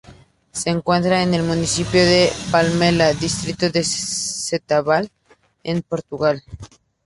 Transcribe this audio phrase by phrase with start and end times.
[0.51, 5.11] Se encuentra en el municipio de Palmela, distrito de Setúbal,
[5.61, 6.41] en Portugal.